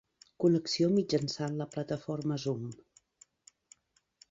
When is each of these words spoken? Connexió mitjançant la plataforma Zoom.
Connexió 0.43 0.87
mitjançant 0.93 1.59
la 1.59 1.69
plataforma 1.75 2.39
Zoom. 2.47 2.67